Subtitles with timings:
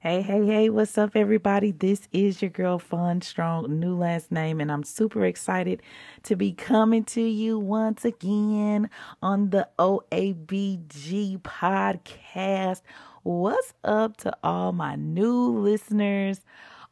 [0.00, 1.72] Hey, hey, hey, what's up, everybody?
[1.72, 5.82] This is your girl, Fun Strong, new last name, and I'm super excited
[6.22, 8.90] to be coming to you once again
[9.20, 12.82] on the OABG podcast.
[13.24, 16.42] What's up to all my new listeners,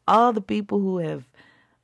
[0.09, 1.29] all the people who have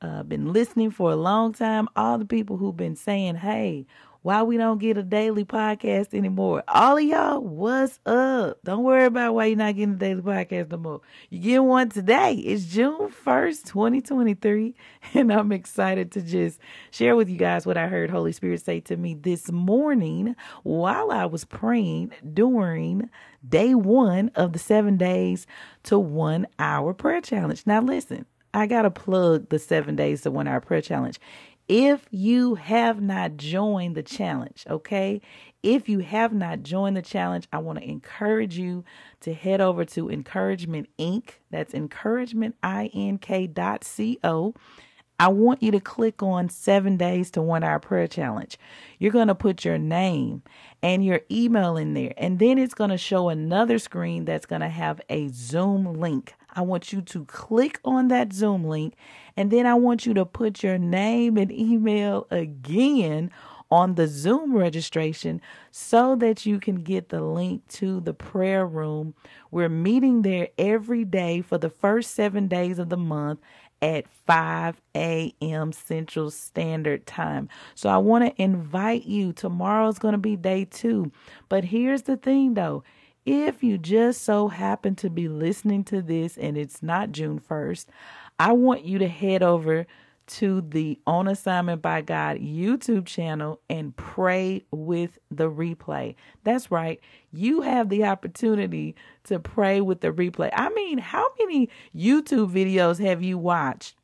[0.00, 3.86] uh, been listening for a long time, all the people who've been saying, hey,
[4.22, 6.62] why we don't get a daily podcast anymore.
[6.68, 8.58] All of y'all, what's up?
[8.62, 11.00] Don't worry about why you're not getting a daily podcast no more.
[11.28, 12.34] You get one today.
[12.34, 14.74] It's June 1st, 2023,
[15.14, 16.60] and I'm excited to just
[16.92, 21.10] share with you guys what I heard Holy Spirit say to me this morning while
[21.10, 23.10] I was praying during
[23.46, 25.48] day one of the seven days
[25.84, 27.64] to one hour prayer challenge.
[27.66, 31.18] Now listen, I got to plug the seven days to one hour prayer challenge
[31.68, 35.20] if you have not joined the challenge, okay?
[35.62, 38.84] If you have not joined the challenge, I want to encourage you
[39.20, 41.34] to head over to Encouragement Inc.
[41.50, 44.54] That's encouragementink.co.
[45.20, 48.58] I want you to click on seven days to one hour prayer challenge.
[48.98, 50.42] You're going to put your name
[50.82, 54.62] and your email in there, and then it's going to show another screen that's going
[54.62, 56.34] to have a Zoom link.
[56.54, 58.94] I want you to click on that Zoom link
[59.36, 63.30] and then I want you to put your name and email again
[63.70, 69.14] on the Zoom registration so that you can get the link to the prayer room.
[69.50, 73.40] We're meeting there every day for the first seven days of the month
[73.80, 75.72] at 5 a.m.
[75.72, 77.48] Central Standard Time.
[77.74, 79.32] So I want to invite you.
[79.32, 81.10] Tomorrow's going to be day two.
[81.48, 82.84] But here's the thing though
[83.24, 87.86] if you just so happen to be listening to this and it's not June 1st,
[88.38, 89.86] I want you to head over
[90.24, 96.14] to the On Assignment by God YouTube channel and pray with the replay.
[96.44, 97.00] That's right.
[97.32, 98.94] You have the opportunity
[99.24, 100.50] to pray with the replay.
[100.54, 103.96] I mean, how many YouTube videos have you watched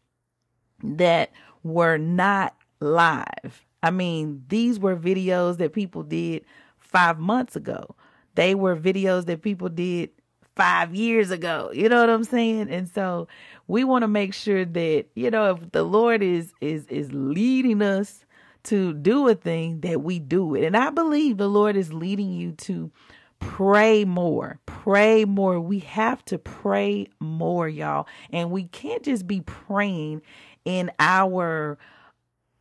[0.82, 1.30] that
[1.62, 3.64] were not live?
[3.82, 6.44] I mean, these were videos that people did
[6.78, 7.94] five months ago.
[8.34, 10.10] They were videos that people did
[10.58, 11.70] five years ago.
[11.72, 12.68] You know what I'm saying?
[12.68, 13.28] And so
[13.68, 17.80] we want to make sure that, you know, if the Lord is is is leading
[17.80, 18.24] us
[18.64, 20.64] to do a thing, that we do it.
[20.64, 22.90] And I believe the Lord is leading you to
[23.38, 24.58] pray more.
[24.66, 25.60] Pray more.
[25.60, 28.08] We have to pray more, y'all.
[28.32, 30.22] And we can't just be praying
[30.64, 31.78] in our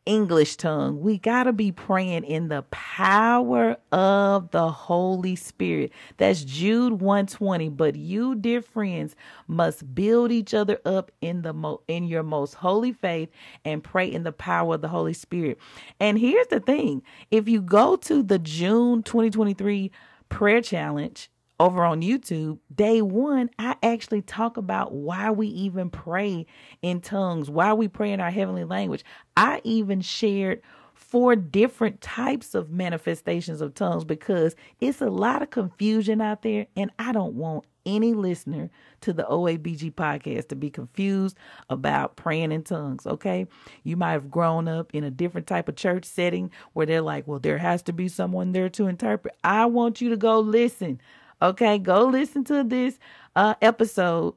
[0.08, 1.00] English tongue.
[1.02, 5.92] We got to be praying in the power of the Holy Spirit.
[6.16, 7.68] That's Jude 120.
[7.68, 9.14] But you, dear friends,
[9.46, 13.28] must build each other up in the mo- in your most holy faith
[13.66, 15.58] and pray in the power of the Holy Spirit.
[16.00, 17.02] And here's the thing.
[17.30, 19.90] If you go to the June 2023
[20.30, 21.30] prayer challenge,
[21.60, 26.46] over on YouTube, day one, I actually talk about why we even pray
[26.82, 29.04] in tongues, why we pray in our heavenly language.
[29.36, 30.62] I even shared
[30.94, 36.66] four different types of manifestations of tongues because it's a lot of confusion out there,
[36.76, 38.70] and I don't want any listener
[39.00, 41.36] to the OABG podcast to be confused
[41.70, 43.46] about praying in tongues, okay?
[43.82, 47.26] You might have grown up in a different type of church setting where they're like,
[47.26, 49.34] well, there has to be someone there to interpret.
[49.42, 51.00] I want you to go listen.
[51.40, 52.98] Okay, go listen to this
[53.36, 54.34] uh, episode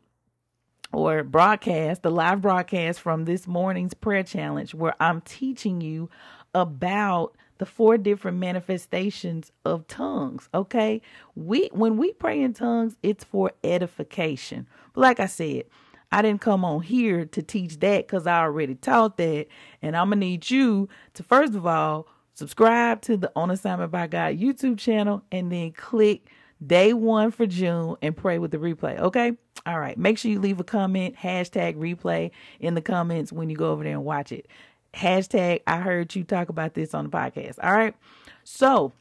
[0.93, 6.11] or broadcast, the live broadcast from this morning's prayer challenge, where I'm teaching you
[6.53, 10.47] about the four different manifestations of tongues.
[10.53, 11.01] Okay,
[11.33, 14.67] we when we pray in tongues, it's for edification.
[14.93, 15.63] But like I said,
[16.11, 19.47] I didn't come on here to teach that because I already taught that,
[19.81, 24.05] and I'm gonna need you to first of all subscribe to the On Assignment by
[24.05, 26.27] God YouTube channel, and then click
[26.65, 28.99] day one for June and pray with the replay.
[28.99, 29.37] Okay.
[29.65, 29.97] All right.
[29.97, 33.83] Make sure you leave a comment, hashtag replay in the comments when you go over
[33.83, 34.47] there and watch it.
[34.93, 37.55] Hashtag I heard you talk about this on the podcast.
[37.63, 37.95] All right.
[38.43, 38.93] So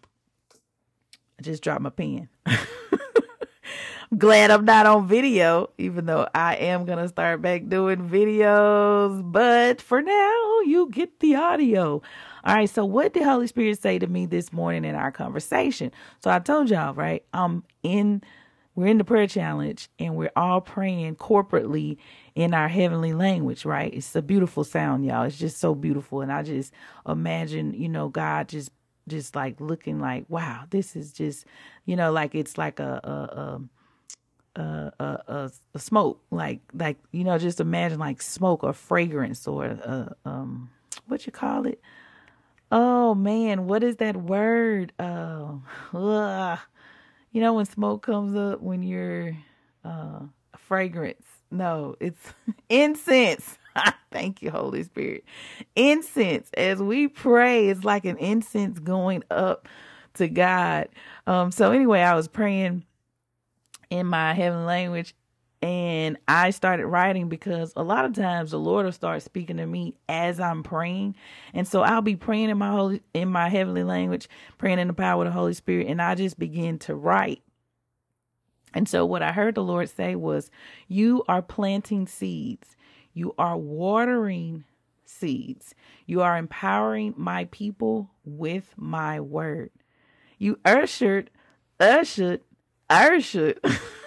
[1.39, 2.29] I just dropped my pen.
[4.19, 9.23] Glad I'm not on video, even though I am going to start back doing videos.
[9.31, 12.03] But for now, you get the audio.
[12.45, 15.93] All right, so what did Holy Spirit say to me this morning in our conversation?
[16.23, 17.25] So I told y'all, right?
[17.35, 18.23] I'm in
[18.75, 21.99] we're in the prayer challenge and we're all praying corporately
[22.35, 23.93] in our heavenly language, right?
[23.93, 25.25] It's a beautiful sound, y'all.
[25.25, 26.23] It's just so beautiful.
[26.23, 26.73] And I just
[27.07, 28.71] imagine, you know, God just
[29.09, 31.45] just like looking like, wow, this is just,
[31.85, 33.61] you know, like it's like a
[34.57, 34.63] a a
[35.01, 39.79] a, a, a smoke, like like you know, just imagine like smoke or fragrance or
[39.85, 40.71] uh, um
[41.07, 41.81] what you call it.
[42.71, 44.93] Oh man, what is that word?
[45.01, 45.63] Oh,
[45.95, 46.59] ugh.
[47.33, 49.37] you know when smoke comes up when you're
[49.85, 50.21] uh
[50.57, 51.27] fragrance.
[51.51, 52.33] No, it's
[52.69, 53.59] incense.
[54.13, 55.25] Thank you, Holy Spirit.
[55.77, 59.69] Incense, as we pray, it's like an incense going up
[60.15, 60.89] to God.
[61.27, 62.85] Um, so anyway, I was praying
[63.91, 65.15] in my heavenly language
[65.63, 69.67] and I started writing because a lot of times the Lord will start speaking to
[69.67, 71.17] me as I'm praying.
[71.53, 74.95] And so I'll be praying in my holy in my heavenly language, praying in the
[74.95, 77.43] power of the Holy Spirit, and I just begin to write.
[78.73, 80.51] And so what I heard the Lord say was,
[80.89, 82.77] You are planting seeds.
[83.13, 84.65] You are watering
[85.05, 85.75] seeds.
[86.07, 89.71] You are empowering my people with my word.
[90.39, 91.31] You ushered,
[91.79, 92.41] ushered,
[92.89, 93.61] ushered.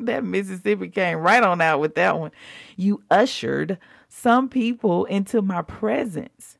[0.06, 2.30] that Mississippi came right on out with that one.
[2.76, 6.58] You ushered some people into my presence.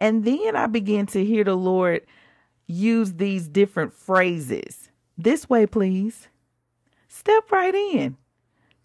[0.00, 2.02] And then I began to hear the Lord
[2.66, 4.90] use these different phrases.
[5.16, 6.28] This way, please.
[7.08, 8.16] Step right in.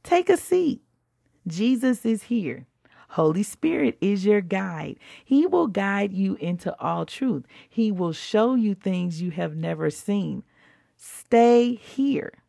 [0.04, 0.82] Take a seat.
[1.46, 2.66] Jesus is here.
[3.10, 4.98] Holy Spirit is your guide.
[5.24, 7.46] He will guide you into all truth.
[7.70, 10.44] He will show you things you have never seen.
[10.98, 12.43] Stay here.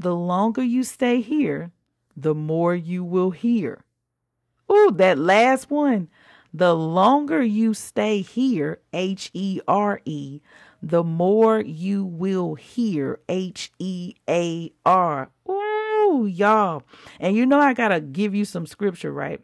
[0.00, 1.72] The longer you stay here,
[2.16, 3.84] the more you will hear.
[4.72, 6.08] Ooh, that last one.
[6.54, 10.40] The longer you stay here, H E R E,
[10.82, 15.30] the more you will hear, H E A R.
[15.46, 16.82] Ooh, y'all.
[17.20, 19.42] And you know, I got to give you some scripture, right?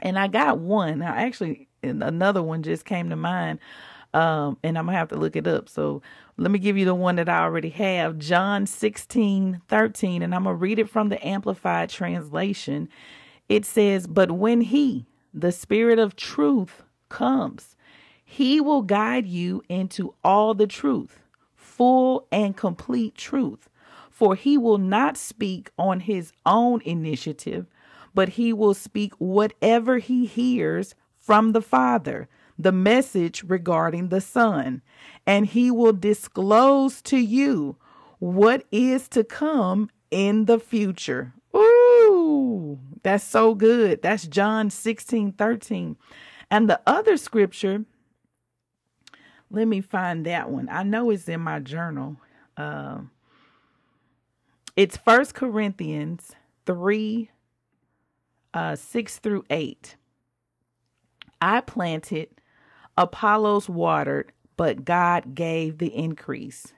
[0.00, 1.00] And I got one.
[1.00, 3.58] Now, actually, another one just came to mind.
[4.12, 5.68] Um, and I'm gonna have to look it up.
[5.68, 6.02] So
[6.36, 10.44] let me give you the one that I already have, John 16, 13, and I'm
[10.44, 12.88] gonna read it from the Amplified Translation.
[13.48, 17.76] It says, But when he, the Spirit of truth, comes,
[18.24, 21.20] he will guide you into all the truth,
[21.56, 23.68] full and complete truth
[24.20, 27.66] for he will not speak on his own initiative,
[28.14, 32.28] but he will speak whatever he hears from the Father,
[32.62, 34.82] the message regarding the Son,
[35.26, 37.76] and he will disclose to you
[38.18, 41.32] what is to come in the future.
[41.56, 44.02] Ooh, that's so good.
[44.02, 45.96] That's John 16 13.
[46.50, 47.84] And the other scripture,
[49.50, 50.68] let me find that one.
[50.70, 52.16] I know it's in my journal.
[52.56, 53.00] Uh,
[54.76, 56.32] it's First Corinthians
[56.66, 57.30] 3
[58.54, 59.96] uh, 6 through 8.
[61.40, 62.28] I planted,
[63.00, 66.74] Apollos watered, but God gave the increase.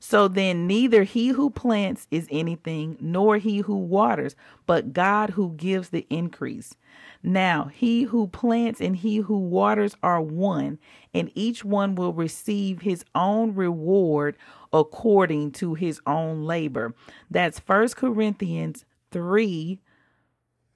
[0.00, 4.34] So then, neither he who plants is anything, nor he who waters,
[4.66, 6.74] but God who gives the increase.
[7.22, 10.80] Now, he who plants and he who waters are one,
[11.14, 14.36] and each one will receive his own reward
[14.72, 16.92] according to his own labor.
[17.30, 19.80] That's First Corinthians 3,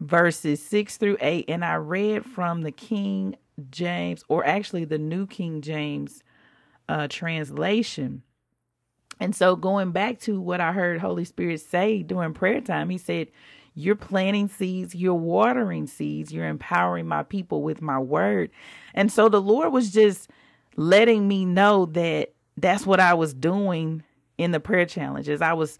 [0.00, 1.44] verses 6 through 8.
[1.48, 3.36] And I read from the King
[3.70, 6.22] James, or actually the New King James
[6.88, 8.22] uh, translation.
[9.20, 12.98] And so, going back to what I heard Holy Spirit say during prayer time, He
[12.98, 13.28] said,
[13.74, 18.50] You're planting seeds, you're watering seeds, you're empowering my people with my word.
[18.94, 20.30] And so, the Lord was just
[20.76, 24.02] letting me know that that's what I was doing
[24.38, 25.40] in the prayer challenges.
[25.40, 25.78] I was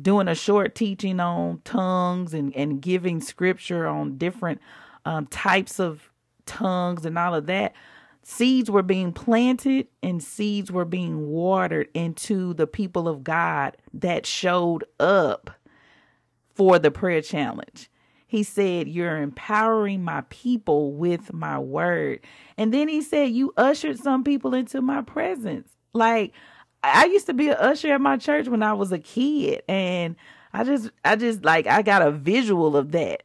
[0.00, 4.60] doing a short teaching on tongues and, and giving scripture on different
[5.04, 6.10] um, types of
[6.46, 7.74] tongues and all of that
[8.26, 14.26] seeds were being planted and seeds were being watered into the people of God that
[14.26, 15.50] showed up
[16.54, 17.90] for the prayer challenge.
[18.26, 22.20] He said, You're empowering my people with my word.
[22.56, 25.68] And then he said, You ushered some people into my presence.
[25.92, 26.32] Like,
[26.82, 29.62] I used to be an usher at my church when I was a kid.
[29.68, 30.16] And
[30.52, 33.22] I just, I just like, I got a visual of that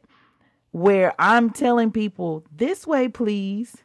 [0.70, 3.76] where I'm telling people, This way, please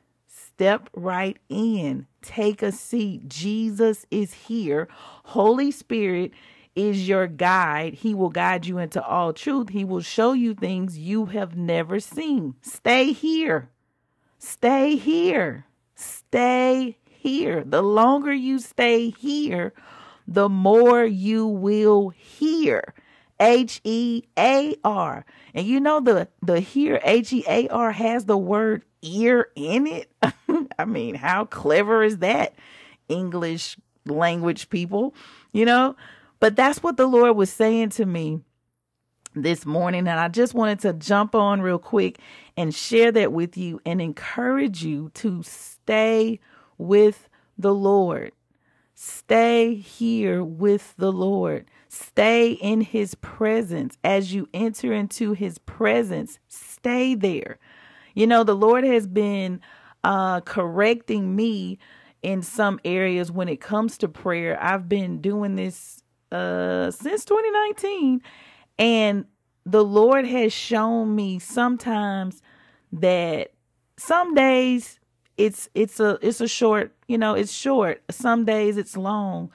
[0.57, 2.07] Step right in.
[2.21, 3.27] Take a seat.
[3.27, 4.87] Jesus is here.
[5.25, 6.31] Holy Spirit
[6.77, 7.95] is your guide.
[7.95, 9.67] He will guide you into all truth.
[9.67, 12.55] He will show you things you have never seen.
[12.61, 13.69] Stay here.
[14.39, 15.65] Stay here.
[15.93, 17.61] Stay here.
[17.65, 19.73] The longer you stay here,
[20.25, 22.93] the more you will hear.
[23.39, 25.25] H E A R.
[25.53, 29.87] And you know the the here H E A R has the word ear in
[29.87, 30.11] it.
[30.79, 32.55] I mean, how clever is that?
[33.07, 35.13] English language people,
[35.51, 35.95] you know?
[36.39, 38.41] But that's what the Lord was saying to me
[39.35, 40.07] this morning.
[40.07, 42.19] And I just wanted to jump on real quick
[42.57, 46.39] and share that with you and encourage you to stay
[46.77, 48.31] with the Lord.
[48.97, 51.65] Stay here with the Lord.
[51.89, 53.97] Stay in his presence.
[54.05, 57.59] As you enter into his presence, stay there.
[58.13, 59.59] You know, the Lord has been
[60.05, 61.77] uh, correcting me
[62.23, 64.57] in some areas when it comes to prayer.
[64.63, 68.21] I've been doing this uh, since 2019,
[68.79, 69.25] and
[69.65, 72.41] the Lord has shown me sometimes
[72.93, 73.51] that
[73.97, 74.99] some days
[75.37, 78.01] it's it's a it's a short you know it's short.
[78.09, 79.51] Some days it's long.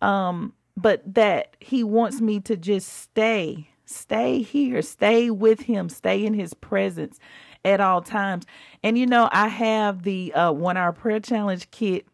[0.00, 6.24] Um but that he wants me to just stay stay here stay with him stay
[6.24, 7.18] in his presence
[7.64, 8.44] at all times.
[8.82, 12.06] And you know i have the uh one hour prayer challenge kit.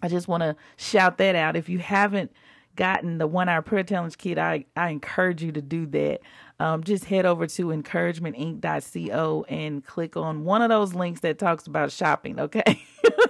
[0.00, 1.54] I just want to shout that out.
[1.54, 2.32] If you haven't
[2.76, 6.20] gotten the one hour prayer challenge kit i i encourage you to do that
[6.62, 11.66] um, just head over to encouragementinc.co and click on one of those links that talks
[11.66, 12.38] about shopping.
[12.38, 12.80] Okay.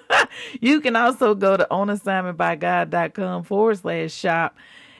[0.61, 4.55] you can also go to onassignmentbygod.com forward slash shop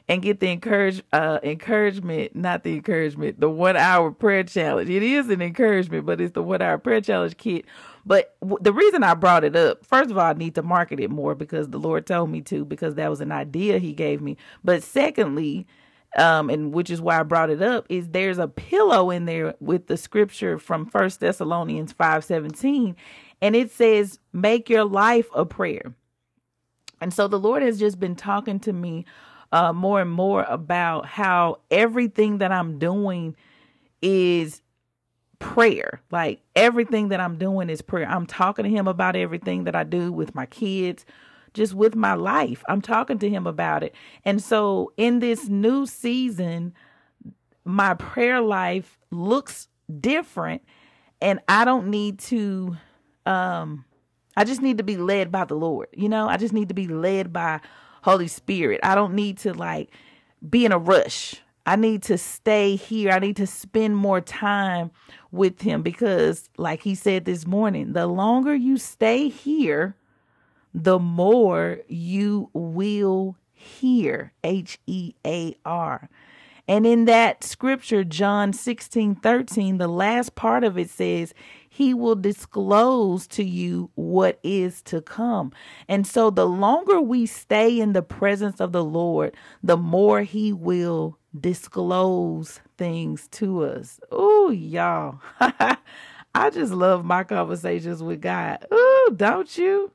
[0.09, 4.89] and get the encourage uh encouragement, not the encouragement, the one hour prayer challenge.
[4.89, 7.67] It is an encouragement, but it's the one hour prayer challenge kit.
[8.07, 11.01] But w- the reason I brought it up, first of all, I need to market
[11.01, 14.23] it more because the Lord told me to, because that was an idea He gave
[14.23, 14.39] me.
[14.65, 15.67] But secondly,
[16.17, 19.55] um, and which is why I brought it up, is there's a pillow in there
[19.61, 22.97] with the scripture from First Thessalonians five seventeen,
[23.41, 25.95] and it says, "Make your life a prayer."
[27.01, 29.05] And so the Lord has just been talking to me
[29.51, 33.35] uh, more and more about how everything that I'm doing
[34.01, 34.63] is
[35.41, 36.01] prayer.
[36.11, 38.09] Like everything that I'm doing is prayer.
[38.09, 41.05] I'm talking to Him about everything that I do with my kids,
[41.55, 42.63] just with my life.
[42.69, 43.95] I'm talking to him about it.
[44.25, 46.75] And so in this new season,
[47.65, 49.69] my prayer life looks
[50.01, 50.63] different
[51.21, 52.77] and I don't need to
[53.27, 53.85] um
[54.37, 55.89] I just need to be led by the Lord.
[55.93, 57.61] You know, I just need to be led by
[58.03, 58.81] Holy Spirit.
[58.83, 59.91] I don't need to like
[60.49, 61.37] be in a rush.
[61.65, 63.13] I need to stay here.
[63.13, 64.91] I need to spend more time
[65.31, 69.95] with him because like he said this morning, the longer you stay here,
[70.75, 74.33] the more you will hear.
[74.43, 76.09] H E A R.
[76.69, 81.35] And in that scripture, John 16 13, the last part of it says,
[81.69, 85.53] He will disclose to you what is to come.
[85.89, 90.53] And so the longer we stay in the presence of the Lord, the more He
[90.53, 93.99] will disclose things to us.
[94.11, 95.21] Oh, y'all.
[96.35, 98.67] I just love my conversations with God.
[98.71, 99.91] Oh, don't you?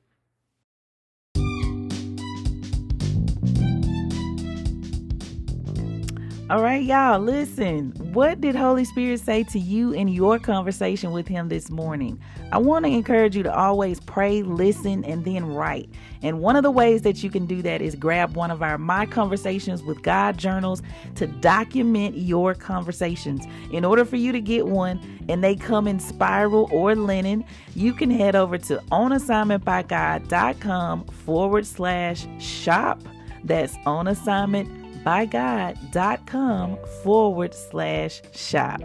[6.49, 7.91] All right, y'all, listen.
[8.13, 12.17] What did Holy Spirit say to you in your conversation with Him this morning?
[12.53, 15.89] I want to encourage you to always pray, listen, and then write.
[16.21, 18.77] And one of the ways that you can do that is grab one of our
[18.77, 20.81] My Conversations with God journals
[21.15, 23.45] to document your conversations.
[23.73, 27.43] In order for you to get one, and they come in spiral or linen,
[27.75, 33.01] you can head over to onassignmentbygod.com forward slash shop.
[33.43, 38.81] That's on assignment bygod.com forward slash shop.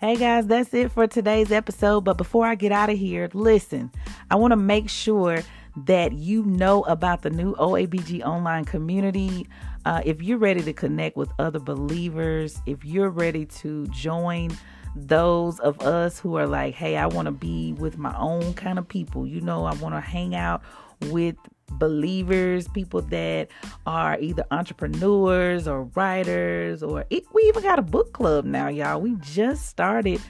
[0.00, 2.00] Hey guys, that's it for today's episode.
[2.00, 3.92] But before I get out of here, listen,
[4.32, 5.44] I want to make sure
[5.76, 9.46] that you know about the new OABG online community.
[9.84, 14.56] Uh, if you're ready to connect with other believers, if you're ready to join
[14.94, 18.78] those of us who are like, hey, I want to be with my own kind
[18.78, 20.62] of people, you know, I want to hang out
[21.06, 21.36] with
[21.72, 23.48] believers, people that
[23.86, 29.00] are either entrepreneurs or writers, or it, we even got a book club now, y'all.
[29.00, 30.20] We just started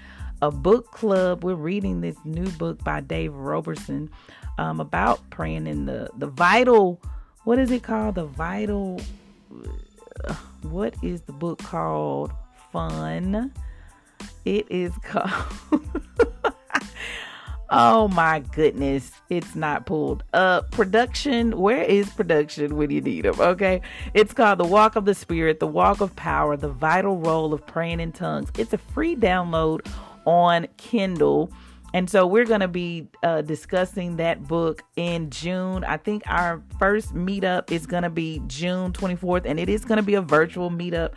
[0.41, 1.45] a book club.
[1.45, 4.11] We're reading this new book by Dave Roberson
[4.59, 7.03] um, about praying in the the vital.
[7.45, 8.15] What is it called?
[8.15, 9.01] The vital.
[10.63, 12.33] What is the book called?
[12.73, 13.53] Fun.
[14.45, 15.31] It is called.
[17.75, 20.71] Oh my goodness, it's not pulled up.
[20.73, 23.41] Production, where is production when you need them?
[23.41, 23.81] Okay,
[24.13, 27.67] it's called The Walk of the Spirit, The Walk of Power, The Vital Role of
[27.67, 28.51] Praying in Tongues.
[28.59, 29.91] It's a free download
[30.27, 31.51] on Kindle.
[31.95, 35.85] And so we're going to be uh, discussing that book in June.
[35.85, 39.99] I think our first meetup is going to be June 24th, and it is going
[39.99, 41.13] to be a virtual meetup.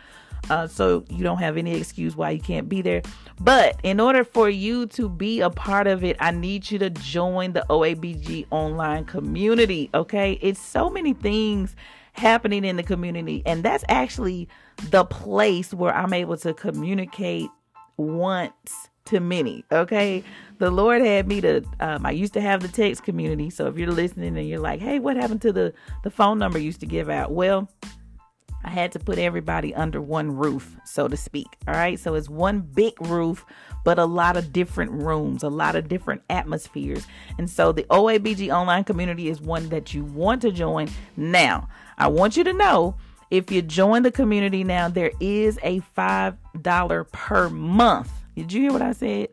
[0.50, 3.02] Uh, so you don't have any excuse why you can't be there.
[3.40, 6.90] But in order for you to be a part of it, I need you to
[6.90, 9.90] join the OABG online community.
[9.94, 11.74] Okay, it's so many things
[12.12, 14.48] happening in the community, and that's actually
[14.90, 17.48] the place where I'm able to communicate
[17.96, 19.64] once to many.
[19.72, 20.22] Okay,
[20.58, 21.62] the Lord had me to.
[21.80, 24.80] Um, I used to have the text community, so if you're listening and you're like,
[24.80, 25.72] "Hey, what happened to the
[26.02, 27.68] the phone number used to give out?" Well
[28.66, 31.46] I had to put everybody under one roof, so to speak.
[31.68, 31.98] All right.
[32.00, 33.46] So it's one big roof,
[33.84, 37.06] but a lot of different rooms, a lot of different atmospheres.
[37.38, 40.88] And so the OABG online community is one that you want to join.
[41.16, 42.96] Now, I want you to know
[43.30, 48.10] if you join the community now, there is a $5 per month.
[48.34, 49.28] Did you hear what I said?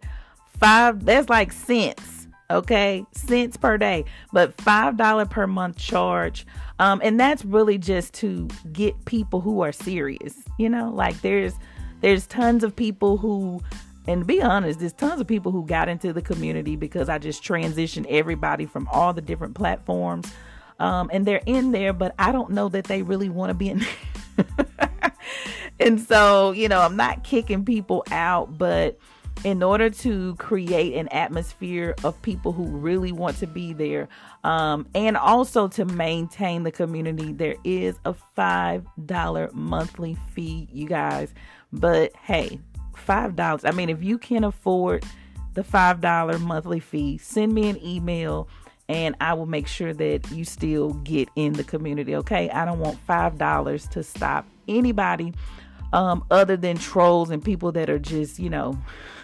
[0.64, 3.06] Five, that's like cents okay?
[3.12, 6.46] Cents per day but five dollar per month charge.
[6.80, 10.90] Um and that's really just to get people who are serious you know?
[10.90, 11.54] Like there's
[12.02, 13.62] there's tons of people who
[14.08, 17.18] and to be honest there's tons of people who got into the community because i
[17.18, 20.32] just transitioned everybody from all the different platforms
[20.80, 23.70] um and they're in there but i don't know that they really want to be
[23.70, 25.14] in there.
[25.80, 29.00] and so you know i'm not kicking people out but
[29.44, 34.08] in order to create an atmosphere of people who really want to be there
[34.44, 40.88] um, and also to maintain the community there is a five dollar monthly fee you
[40.88, 41.34] guys.
[41.72, 42.60] But hey
[42.96, 45.04] five dollars i mean if you can afford
[45.54, 48.48] the five dollar monthly fee send me an email
[48.90, 52.50] and i will make sure that you still get in the community okay?
[52.50, 55.34] I don't want five dollars to stop anybody
[55.94, 58.78] um, other than trolls and people that are just you know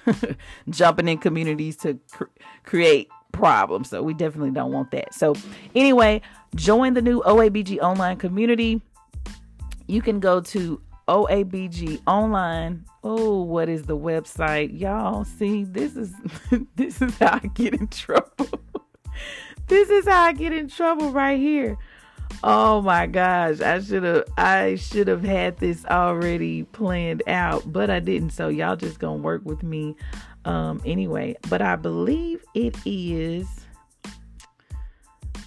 [0.69, 2.25] jumping in communities to cr-
[2.63, 3.89] create problems.
[3.89, 5.13] So we definitely don't want that.
[5.13, 5.35] So
[5.75, 6.21] anyway,
[6.55, 8.81] join the new OABG online community.
[9.87, 12.85] You can go to OABG online.
[13.03, 14.79] Oh, what is the website?
[14.79, 16.13] Y'all see, this is
[16.75, 18.47] this is how I get in trouble.
[19.67, 21.77] this is how I get in trouble right here.
[22.43, 27.89] Oh my gosh, I should have I should have had this already planned out, but
[27.89, 28.29] I didn't.
[28.29, 29.95] So y'all just going to work with me
[30.45, 33.47] um anyway, but I believe it is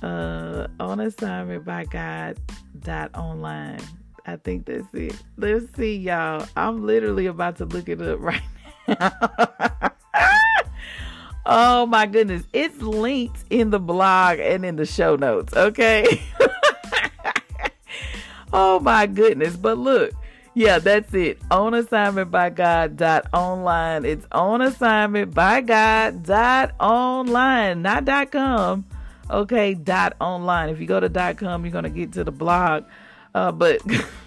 [0.02, 2.38] uh on assignment by God
[2.80, 3.80] dot online.
[4.26, 5.16] I think that's it.
[5.36, 6.46] Let's see y'all.
[6.56, 8.42] I'm literally about to look it up right
[8.86, 9.12] now.
[11.46, 12.44] oh my goodness.
[12.52, 16.22] It's linked in the blog and in the show notes, okay?
[18.52, 19.56] Oh my goodness.
[19.56, 20.12] But look,
[20.54, 21.38] yeah, that's it.
[21.50, 24.04] On assignment by God dot online.
[24.04, 28.84] It's on assignment by God dot online, not dot com.
[29.30, 30.68] Okay, dot online.
[30.68, 32.84] If you go to dot com, you're gonna get to the blog.
[33.34, 33.80] Uh, but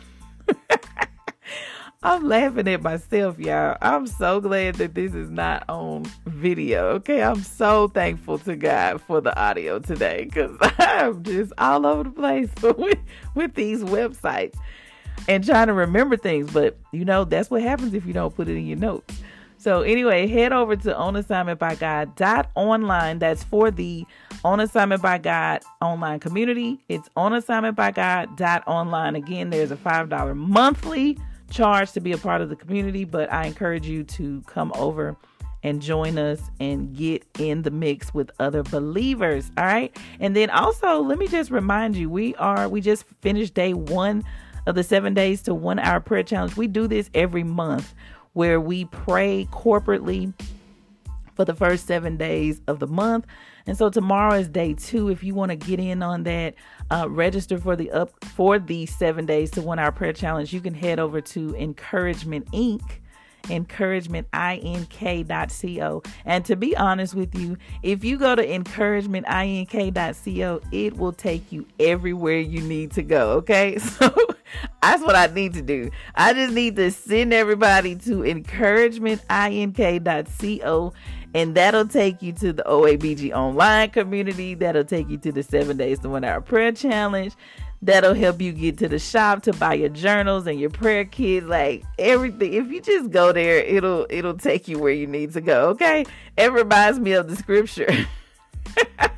[2.05, 3.77] I'm laughing at myself, y'all.
[3.81, 6.89] I'm so glad that this is not on video.
[6.89, 12.03] Okay, I'm so thankful to God for the audio today because I'm just all over
[12.03, 12.99] the place with,
[13.33, 14.53] with these websites
[15.27, 16.53] and trying to remember things.
[16.53, 19.23] But you know, that's what happens if you don't put it in your notes.
[19.57, 23.17] So anyway, head over to on assignment by God dot online.
[23.17, 24.05] That's for the
[24.43, 26.85] on assignment by God online community.
[26.87, 29.15] It's on assignment by God dot online.
[29.15, 31.17] Again, there's a five dollar monthly
[31.49, 35.15] charge to be a part of the community, but I encourage you to come over
[35.63, 39.49] and join us and get in the mix with other believers.
[39.57, 39.95] All right.
[40.19, 44.23] And then also, let me just remind you, we are, we just finished day one
[44.67, 46.55] of the seven days to one hour prayer challenge.
[46.55, 47.95] We do this every month
[48.33, 50.33] where we pray corporately
[51.35, 53.27] for the first seven days of the month.
[53.67, 55.09] And so tomorrow is day two.
[55.09, 56.55] If you want to get in on that,
[56.91, 60.53] uh, register for the up for the seven days to one hour prayer challenge.
[60.53, 62.81] You can head over to Encouragement Inc
[63.45, 66.03] encouragementink.co.
[66.25, 71.67] And to be honest with you, if you go to encouragementink.co, it will take you
[71.79, 73.33] everywhere you need to go.
[73.33, 73.77] Okay.
[73.95, 74.13] So
[74.81, 75.91] that's what I need to do.
[76.15, 80.93] I just need to send everybody to encouragementink.co
[81.35, 84.53] and that'll take you to the OABG online community.
[84.53, 87.33] That'll take you to the seven days to one hour prayer challenge.
[87.81, 91.45] That'll help you get to the shop to buy your journals and your prayer kits,
[91.45, 92.53] like everything.
[92.53, 95.71] If you just go there, it'll it'll take you where you need to go.
[95.71, 96.05] Okay,
[96.37, 97.93] it reminds me of the scripture.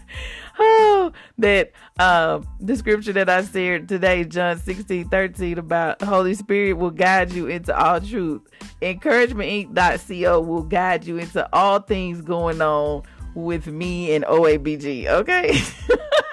[0.60, 6.74] oh, that um, the scripture that I shared today, John 16, 13, about Holy Spirit
[6.74, 8.42] will guide you into all truth.
[8.82, 13.04] Encouragementinc.co will guide you into all things going on
[13.36, 15.08] with me and OABG.
[15.08, 15.62] Okay.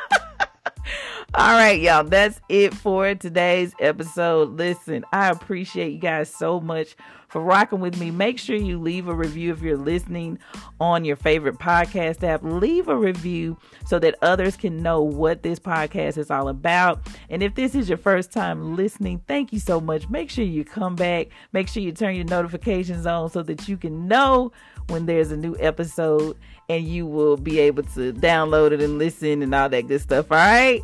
[1.37, 2.05] All right, y'all.
[2.05, 4.57] That's it for today's episode.
[4.57, 6.95] Listen, I appreciate you guys so much
[7.29, 8.13] for rocking with me.
[8.13, 10.39] Make sure you leave a review if you're listening
[10.79, 12.45] on your favorite podcast app.
[12.45, 17.01] Leave a review so that others can know what this podcast is all about.
[17.29, 20.09] And if this is your first time listening, thank you so much.
[20.09, 21.31] Make sure you come back.
[21.53, 24.53] Make sure you turn your notifications on so that you can know
[24.89, 26.37] when there's a new episode
[26.69, 30.31] and you will be able to download it and listen and all that good stuff.
[30.31, 30.81] All right.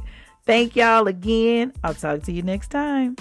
[0.50, 1.72] Thank y'all again.
[1.84, 3.14] I'll talk to you next time.